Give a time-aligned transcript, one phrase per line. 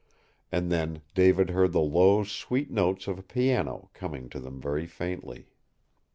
[0.51, 4.87] And then David heard the low, sweet notes of a piano coming to them very
[4.87, 5.51] faintly.